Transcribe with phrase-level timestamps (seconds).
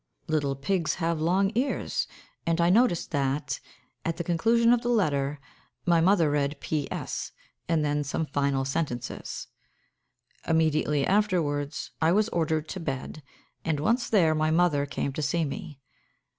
[0.27, 2.07] "Little pigs have long ears,"
[2.47, 3.59] and I noticed that,
[4.03, 5.39] at the conclusion of the letter,
[5.85, 7.33] my mother read "P.S.,"
[7.69, 9.45] and then some final sentences.
[10.47, 13.21] Immediately afterwards I was ordered to bed,
[13.63, 15.79] and, once there, my mother came to see me.